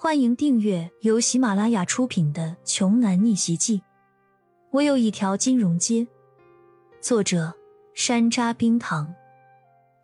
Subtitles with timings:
[0.00, 3.78] 欢迎订阅由喜马拉雅出品的《穷男逆袭记》。
[4.70, 6.06] 我有一条金融街。
[7.00, 7.52] 作者：
[7.94, 9.12] 山楂冰糖，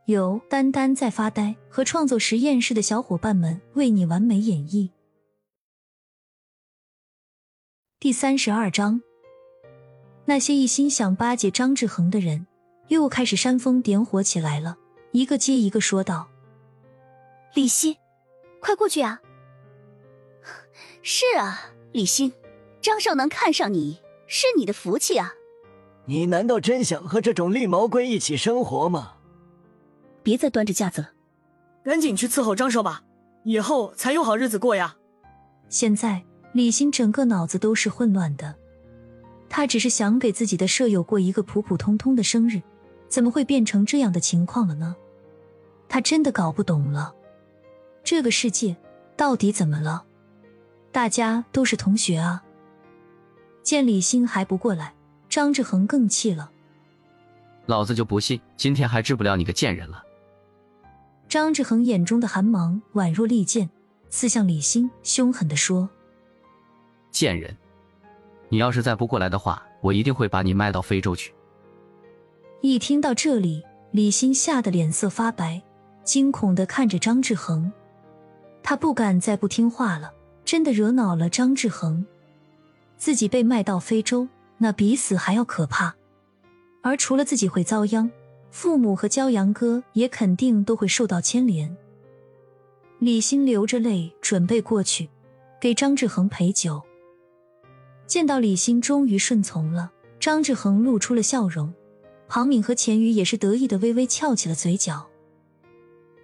[0.07, 4.91] 由丹丹在发呆和创作实验室的小伙伴们为你完美演绎。
[8.01, 9.01] 第三十二章，
[10.25, 12.49] 那些一心想巴结张志恒的人
[12.89, 14.77] 又开始煽风点火起来了，
[15.13, 16.27] 一个接一个说道
[17.55, 17.97] ：“李希，
[18.61, 19.21] 快过去啊！”
[21.07, 21.61] 是啊，
[21.93, 22.33] 李欣，
[22.81, 25.35] 张少能看上你是你的福气啊！
[26.07, 29.13] 你难道真想和这种绿毛龟一起生活吗？
[30.23, 31.11] 别再端着架子了，
[31.85, 33.05] 赶紧去伺候张少吧，
[33.43, 34.97] 以后才有好日子过呀！
[35.69, 38.55] 现在李欣整个脑子都是混乱的，
[39.51, 42.63] 他只是想给自己的舍友过一个普普通通的生日，
[43.11, 44.97] 怎么会变成这样的情况了呢？
[45.87, 47.15] 他真的搞不懂了，
[48.03, 48.75] 这个世界
[49.19, 50.07] 到底怎么了？
[50.95, 52.41] 大家都是同学啊！
[53.65, 54.95] 见李欣还不过来，
[55.29, 56.53] 张志恒更气了。
[57.67, 60.05] 老子就不信今天还治不了你个贱人了！
[61.29, 63.69] 张志恒眼中的寒芒宛若利剑，
[64.09, 65.91] 刺向李欣，凶狠的说
[67.11, 67.57] ：“贱人，
[68.49, 71.35] 你要是再不过来的话，我一定会把你卖到非洲去！”
[72.63, 75.61] 一听到这里，李欣吓得脸色发白，
[76.05, 77.73] 惊恐的看着张志恒，
[78.63, 80.13] 他不敢再不听话了。
[80.55, 82.07] 真的惹恼了张志恒，
[82.97, 85.97] 自己被卖到非洲，那比死还要可怕。
[86.81, 88.09] 而除了自己会遭殃，
[88.53, 91.77] 父母和骄阳哥也肯定都会受到牵连。
[93.01, 95.11] 李欣流着泪准备过去
[95.61, 96.81] 给张志恒陪酒，
[98.07, 101.75] 见到李欣终于顺从了，张志恒露出了笑容。
[102.29, 105.09] 庞敏和钱宇也是得意的微微翘起了嘴角。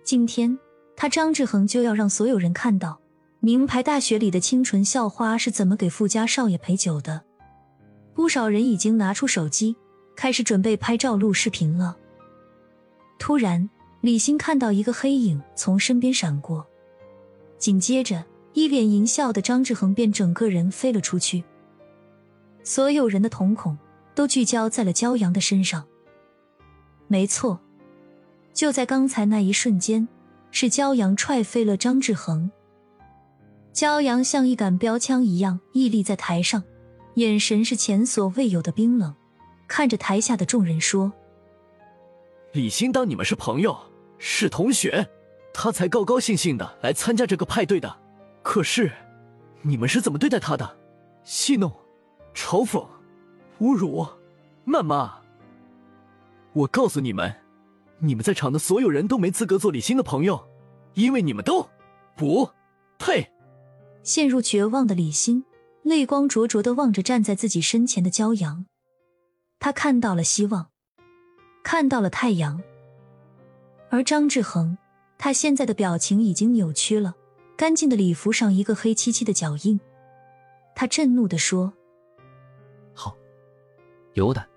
[0.05, 0.56] 今天
[0.94, 3.00] 他张志恒就要让所有人看到。
[3.43, 7.23] 名牌大学里的清纯校花是怎么给富家少爷陪酒的？
[8.13, 9.75] 不少人已经拿出手机，
[10.15, 11.97] 开始准备拍照录视频了。
[13.19, 13.71] 突然，
[14.03, 16.67] 李欣看到一个黑影从身边闪过，
[17.56, 21.43] 紧接着，一脸淫笑的张志恒便整个人飞了出去。
[22.62, 23.79] 所有人的瞳孔
[24.15, 25.87] 都聚焦在了骄阳的身上。
[27.09, 27.59] 没错，
[28.53, 30.06] 就在刚才那一瞬间，
[30.50, 32.50] 是骄阳踹飞了张志恒。
[33.72, 36.62] 骄阳像一杆标枪一样屹立在台上，
[37.14, 39.14] 眼神是前所未有的冰冷，
[39.69, 41.12] 看着台下的众人说
[42.53, 43.76] ：“李欣当你们是朋友，
[44.19, 45.08] 是同学，
[45.54, 47.97] 他才高高兴兴的来参加这个派对的。
[48.42, 48.91] 可是，
[49.62, 50.78] 你们是怎么对待他的？
[51.22, 51.70] 戏弄、
[52.34, 52.84] 嘲讽、
[53.60, 54.04] 侮辱、
[54.66, 55.14] 谩骂！
[56.52, 57.32] 我告诉你们，
[57.98, 60.48] 你们在场的所有人都没资格做李欣的朋友，
[60.94, 61.69] 因为你们都
[62.16, 62.50] 不
[62.98, 63.31] 配。”
[64.03, 65.44] 陷入绝望的李欣，
[65.83, 68.66] 泪光灼灼的望着站在自己身前的骄阳。
[69.59, 70.71] 他看到了希望，
[71.62, 72.62] 看到了太阳。
[73.91, 74.78] 而张志恒，
[75.19, 77.15] 他现在的表情已经扭曲了，
[77.56, 79.78] 干净的礼服上一个黑漆漆的脚印。
[80.75, 81.72] 他震怒的说
[82.94, 83.15] ：“好，
[84.15, 84.49] 有胆！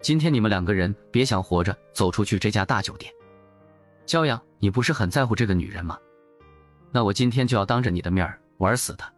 [0.00, 3.12] 今天你们两个人别想活着走出去这家大酒店。
[4.06, 5.98] 骄阳，你不是很在乎这个女人吗？
[6.92, 9.12] 那我今天就要当着你的面儿。”玩死他！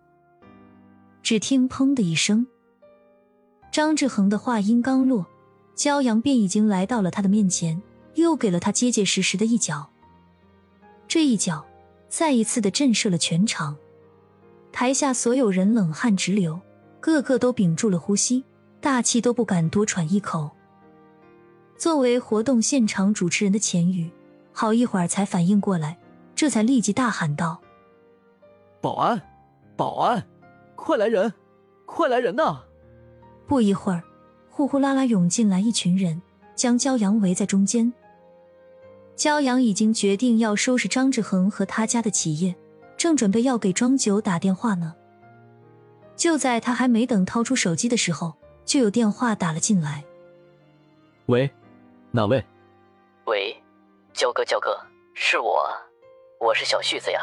[1.22, 2.46] 只听“砰”的一声，
[3.70, 5.26] 张志恒的话音刚落，
[5.76, 7.82] 骄阳便已经来到了他的面前，
[8.14, 9.90] 又给了他结结实实的一脚。
[11.06, 11.62] 这一脚
[12.08, 13.76] 再一次的震慑了全场，
[14.72, 16.58] 台下所有人冷汗直流，
[16.98, 18.42] 个个都屏住了呼吸，
[18.80, 20.50] 大气都不敢多喘一口。
[21.76, 24.10] 作为活动现场主持人的钱宇，
[24.52, 25.98] 好一会儿才反应过来，
[26.34, 27.60] 这才立即大喊道
[28.80, 29.20] ：“保安！”
[29.76, 30.26] 保安，
[30.76, 31.32] 快来人，
[31.86, 32.62] 快来人呐！
[33.46, 34.02] 不一会儿，
[34.48, 36.22] 呼呼啦啦涌进来一群人，
[36.54, 37.92] 将骄阳围在中间。
[39.16, 42.54] 骄阳已经决定要收拾张志恒和他家的企业，
[42.96, 44.94] 正准备要给庄九打电话呢。
[46.16, 48.34] 就在他还没等掏出手机的时候，
[48.64, 50.04] 就有电话打了进来。
[51.26, 51.50] 喂，
[52.12, 52.44] 哪位？
[53.26, 53.56] 喂，
[54.12, 54.78] 焦哥，焦哥，
[55.14, 55.68] 是我，
[56.38, 57.20] 我是小旭子呀。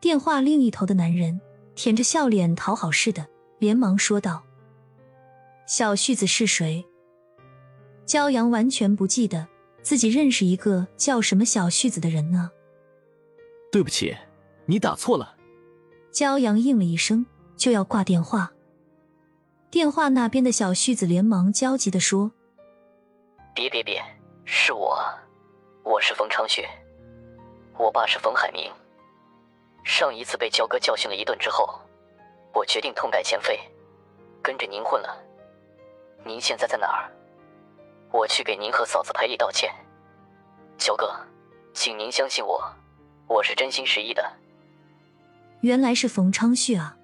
[0.00, 1.38] 电话另一头的男人
[1.74, 3.26] 舔着笑脸讨好似的，
[3.58, 4.42] 连忙说道
[5.68, 6.86] ：“小旭子是谁？”
[8.06, 9.46] 骄阳完全不记得
[9.82, 12.50] 自己认识一个叫什么小旭子的人呢。
[13.70, 14.16] 对不起，
[14.64, 15.36] 你打错了。
[16.10, 17.26] 骄阳应了一声，
[17.56, 18.50] 就要挂电话。
[19.70, 22.32] 电话那边的小旭子连忙焦急的说
[23.54, 24.02] ：“别别别，
[24.44, 24.98] 是我，
[25.84, 26.66] 我是冯昌雪，
[27.78, 28.72] 我爸是冯海明。”
[29.90, 31.68] 上一次被焦哥教训了一顿之后，
[32.54, 33.58] 我决定痛改前非，
[34.40, 35.20] 跟着您混了。
[36.24, 37.10] 您现在在哪儿？
[38.12, 39.74] 我去给您和嫂子赔礼道歉。
[40.78, 41.12] 焦哥，
[41.74, 42.62] 请您相信我，
[43.26, 44.24] 我是真心实意的。
[45.62, 46.96] 原来是冯昌旭啊，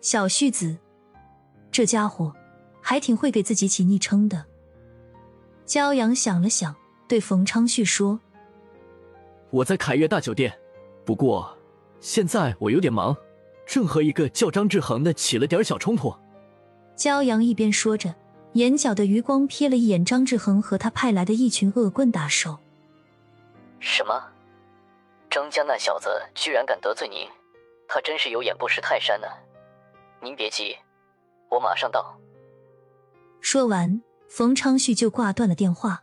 [0.00, 0.78] 小旭子，
[1.72, 2.32] 这家伙
[2.80, 4.44] 还挺会给自己起昵称的。
[5.66, 6.72] 骄阳想了想，
[7.08, 8.20] 对冯昌旭说
[9.50, 10.56] ：“我在凯悦大酒店，
[11.04, 11.55] 不过
[12.00, 13.16] 现在我有点忙，
[13.66, 16.14] 正和一个叫张志恒的起了点小冲突。”
[16.96, 18.14] 骄阳一边说着，
[18.52, 22.58] 眼角的余光瞥了一眼张志恒和他派来的一群恶棍打手。
[23.80, 24.32] 什么？
[25.28, 27.28] 张家那小子居然敢得罪您，
[27.86, 29.26] 他真是有眼不识泰山呢！
[30.22, 30.74] 您别急，
[31.50, 32.18] 我马上到。
[33.42, 36.02] 说完，冯昌旭就挂断了电话。